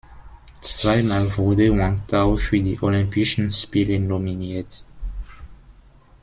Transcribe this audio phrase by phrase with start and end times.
[0.61, 4.83] Zweimal wurde Wang Tao für die Olympischen Spiele nominiert.